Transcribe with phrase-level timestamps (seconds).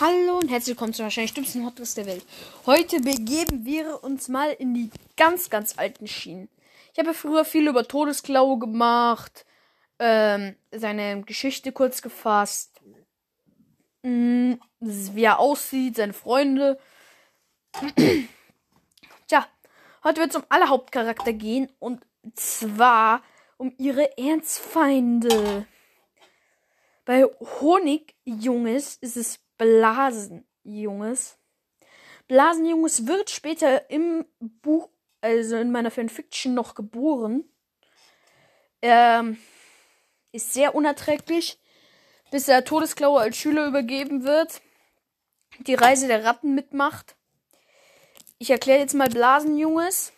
[0.00, 2.26] Hallo und herzlich willkommen zum wahrscheinlich dümmsten Hotdress der Welt.
[2.66, 6.48] Heute begeben wir uns mal in die ganz, ganz alten Schienen.
[6.92, 9.46] Ich habe früher viel über Todesklaue gemacht,
[10.00, 12.80] ähm, seine Geschichte kurz gefasst,
[14.02, 16.76] mh, wie er aussieht, seine Freunde.
[19.28, 19.46] Tja,
[20.02, 22.02] heute wird es um alle Hauptcharakter gehen und
[22.34, 23.22] zwar
[23.58, 25.66] um ihre Ernstfeinde.
[27.04, 27.24] Bei
[27.60, 31.38] Honigjunges ist es Blasenjunges.
[32.26, 34.88] Blasenjunges wird später im Buch,
[35.20, 37.44] also in meiner Fanfiction, noch geboren.
[38.80, 39.34] Er
[40.32, 41.60] ist sehr unerträglich,
[42.30, 44.60] bis er Todesklaue als Schüler übergeben wird.
[45.60, 47.14] Die Reise der Ratten mitmacht.
[48.38, 50.12] Ich erkläre jetzt mal Blasenjunges.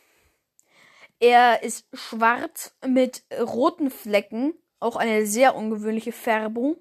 [1.20, 6.76] Er ist schwarz mit roten Flecken, auch eine sehr ungewöhnliche Färbung.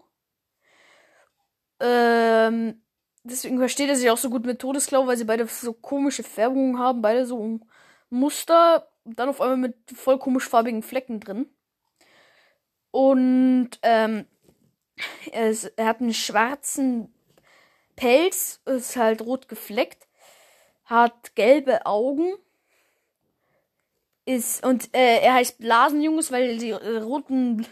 [1.80, 2.82] Ähm,
[3.24, 6.80] deswegen versteht er sich auch so gut mit Todesklau, weil sie beide so komische Färbungen
[6.80, 7.66] haben, beide so ein
[8.10, 11.48] Muster, dann auf einmal mit voll komisch farbigen Flecken drin.
[12.92, 14.26] Und ähm,
[15.32, 17.14] er, ist, er hat einen schwarzen
[17.96, 20.08] Pelz, ist halt rot gefleckt,
[20.86, 22.34] hat gelbe Augen,
[24.26, 27.66] ist und äh, er heißt Blasenjunges, weil die äh, roten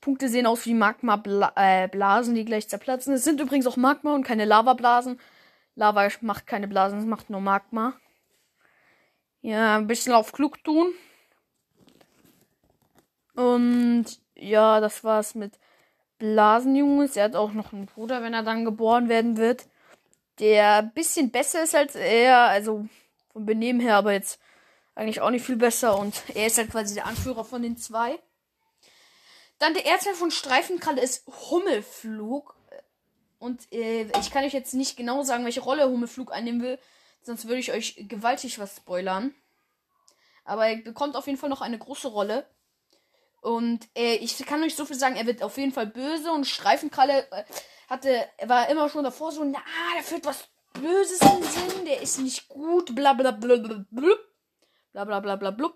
[0.00, 3.14] Punkte sehen aus wie Magma-Blasen, äh, die gleich zerplatzen.
[3.14, 5.20] Es sind übrigens auch Magma und keine Lavablasen.
[5.74, 7.94] Lava macht keine Blasen, es macht nur Magma.
[9.42, 10.92] Ja, ein bisschen auf klug tun.
[13.34, 14.06] Und
[14.36, 15.58] ja, das war's mit
[16.18, 17.16] Blasenjunges.
[17.16, 19.66] Er hat auch noch einen Bruder, wenn er dann geboren werden wird.
[20.38, 22.86] Der ein bisschen besser ist als er, also
[23.32, 24.40] vom Benehmen her, aber jetzt
[24.94, 25.98] eigentlich auch nicht viel besser.
[25.98, 28.18] Und er ist halt quasi der Anführer von den zwei.
[29.60, 32.56] Dann der Erzfeind von Streifenkralle ist Hummelflug.
[33.38, 36.78] Und äh, ich kann euch jetzt nicht genau sagen, welche Rolle Hummelflug einnehmen will.
[37.22, 39.34] Sonst würde ich euch gewaltig was spoilern.
[40.44, 42.46] Aber er bekommt auf jeden Fall noch eine große Rolle.
[43.42, 46.32] Und äh, ich kann euch so viel sagen, er wird auf jeden Fall böse.
[46.32, 47.44] Und Streifenkralle äh,
[47.88, 49.60] hatte, er war immer schon davor so, na,
[49.94, 55.04] der führt was Böses im Sinn, der ist nicht gut, bla bla bla bla bla
[55.04, 55.72] bla bla bla bla.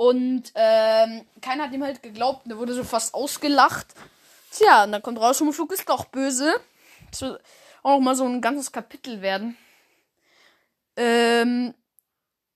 [0.00, 2.46] Und ähm, keiner hat ihm halt geglaubt.
[2.46, 3.88] Der wurde so fast ausgelacht.
[4.50, 6.58] Tja, und dann kommt raus, Hummelflug ist doch böse.
[7.10, 7.42] Das wird
[7.82, 9.58] auch noch mal so ein ganzes Kapitel werden.
[10.96, 11.74] Ähm,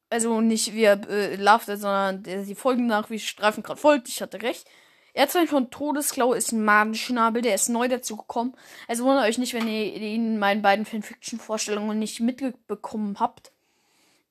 [0.09, 4.09] also nicht wie er äh, lauft, sondern der, die Folgen nach, wie Streifen gerade folgt.
[4.09, 4.67] Ich hatte recht.
[5.13, 8.55] Erzfeind von Todesklaue ist ein Madenschnabel, der ist neu dazu gekommen.
[8.89, 13.53] Also wundert euch nicht, wenn ihr ihn in meinen beiden Fanfiction-Vorstellungen nicht mitbekommen habt.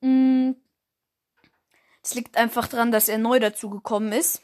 [0.01, 0.53] Mm,
[2.03, 4.41] es liegt einfach daran, dass er neu dazu gekommen ist.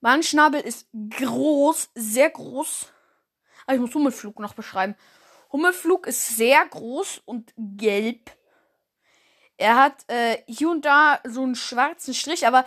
[0.00, 2.86] Mein Schnabel ist groß, sehr groß.
[3.66, 4.94] Ah, ich muss Hummelflug noch beschreiben.
[5.50, 8.30] Hummelflug ist sehr groß und gelb.
[9.56, 12.64] Er hat äh, hier und da so einen schwarzen Strich, aber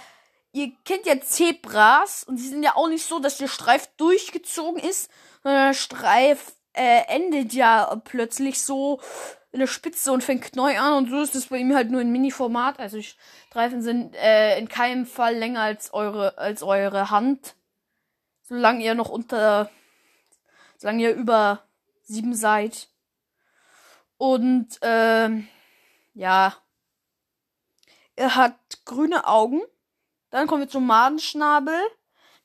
[0.51, 4.81] ihr kennt ja Zebras und die sind ja auch nicht so, dass der Streif durchgezogen
[4.81, 5.11] ist,
[5.43, 8.99] sondern der Streif äh, endet ja plötzlich so
[9.57, 11.99] in der Spitze und fängt neu an und so ist es bei ihm halt nur
[11.99, 12.79] in Mini-Format.
[12.79, 17.55] Also Streifen sind äh, in keinem Fall länger als eure als eure Hand,
[18.43, 19.71] solange ihr noch unter,
[20.77, 21.63] solange ihr über
[22.03, 22.87] sieben seid.
[24.17, 25.47] Und ähm,
[26.13, 26.53] ja,
[28.15, 29.63] er hat grüne Augen.
[30.29, 31.79] Dann kommen wir zum Madenschnabel.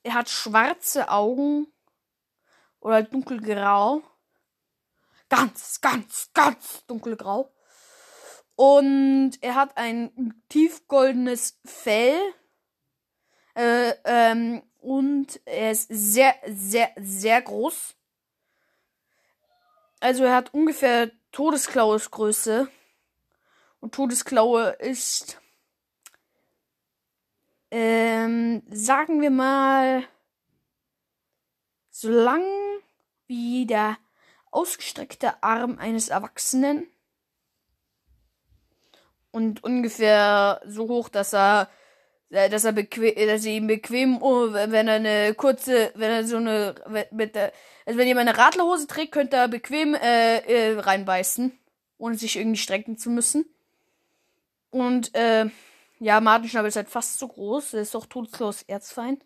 [0.03, 1.67] Er hat schwarze Augen
[2.81, 4.03] oder dunkelgrau
[5.33, 7.51] ganz, ganz, ganz dunkelgrau.
[8.55, 12.21] Und er hat ein tiefgoldenes Fell.
[13.55, 17.95] Äh, ähm, und er ist sehr, sehr, sehr groß.
[20.01, 22.69] Also er hat ungefähr Todesklaues Größe.
[23.81, 25.41] Und Todesklaue ist,
[27.71, 30.05] ähm, sagen wir mal,
[31.89, 32.45] so lang
[33.27, 33.97] wie der
[34.53, 36.87] ausgestreckter Arm eines Erwachsenen.
[39.31, 41.71] Und ungefähr so hoch, dass er,
[42.31, 46.37] äh, dass er bequem, dass er ihm bequem, wenn er eine kurze, wenn er so
[46.37, 46.75] eine,
[47.11, 47.53] mit der,
[47.87, 51.59] also wenn jemand eine Radlerhose trägt, könnte er bequem äh, äh, reinbeißen,
[51.99, 53.47] ohne sich irgendwie strecken zu müssen.
[54.71, 55.49] Und äh,
[55.99, 57.75] ja, Martinschnabel ist halt fast so groß.
[57.75, 59.25] Er ist doch todeslos Erzfeind.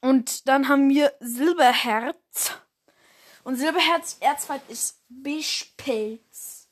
[0.00, 2.52] Und dann haben wir Silberherz.
[3.48, 6.68] Und Silberherz Erzfeind ist Bischpelz.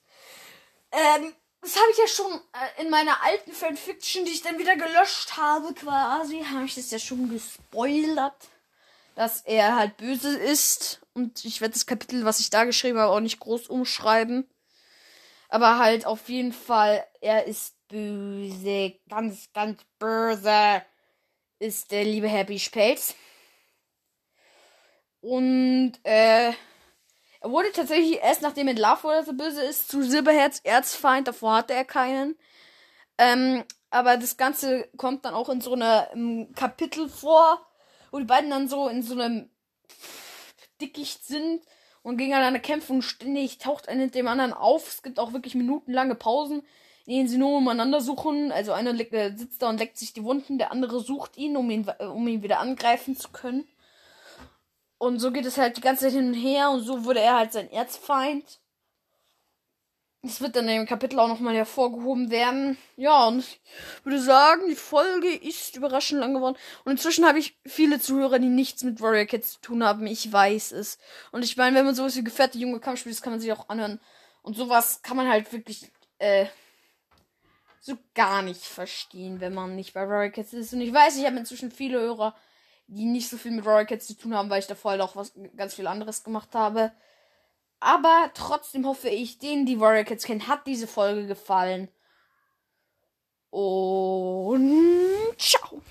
[0.92, 1.32] Ähm,
[1.62, 5.38] das habe ich ja schon äh, in meiner alten Fanfiction, die ich dann wieder gelöscht
[5.38, 8.36] habe, quasi, habe ich das ja schon gespoilert,
[9.14, 13.10] dass er halt böse ist Und ich werde das Kapitel, was ich da geschrieben habe,
[13.10, 14.46] auch nicht groß umschreiben.
[15.48, 20.82] Aber halt auf jeden Fall, er ist böse, ganz, ganz böse,
[21.58, 23.14] ist der liebe Happy Spelz.
[25.26, 26.52] Und äh,
[27.40, 31.26] er wurde tatsächlich erst nachdem er Love oder so böse ist, zu Silberherz Erzfeind.
[31.26, 32.36] Davor hatte er keinen.
[33.18, 37.66] Ähm, aber das Ganze kommt dann auch in so einem Kapitel vor,
[38.12, 39.50] wo die beiden dann so in so einem
[40.80, 41.60] Dickicht sind
[42.04, 44.86] und gegeneinander kämpfen und ständig taucht einer dem anderen auf.
[44.86, 46.62] Es gibt auch wirklich minutenlange Pausen,
[47.04, 48.52] in denen sie nur umeinander suchen.
[48.52, 51.68] Also einer äh, sitzt da und leckt sich die Wunden, der andere sucht ihn, um
[51.68, 53.66] ihn, um ihn wieder angreifen zu können.
[54.98, 57.36] Und so geht es halt die ganze Zeit hin und her und so wurde er
[57.36, 58.60] halt sein Erzfeind.
[60.22, 62.76] Das wird dann im Kapitel auch nochmal hervorgehoben werden.
[62.96, 63.60] Ja, und ich
[64.02, 66.56] würde sagen, die Folge ist überraschend lang geworden.
[66.84, 70.06] Und inzwischen habe ich viele Zuhörer, die nichts mit Warrior Cats zu tun haben.
[70.06, 70.98] Ich weiß es.
[71.30, 73.52] Und ich meine, wenn man sowas wie gefährte junge Kampf spielt, das kann man sich
[73.52, 74.00] auch anhören.
[74.42, 76.46] Und sowas kann man halt wirklich, äh,
[77.80, 80.72] so gar nicht verstehen, wenn man nicht bei Warrior Cats ist.
[80.72, 82.34] Und ich weiß, ich habe inzwischen viele Hörer,
[82.86, 85.32] die nicht so viel mit Warrior Cats zu tun haben, weil ich davor auch was
[85.56, 86.92] ganz viel anderes gemacht habe.
[87.80, 91.88] Aber trotzdem hoffe ich, denen die Warrior Kids kennen, hat diese Folge gefallen.
[93.50, 95.82] Und ciao.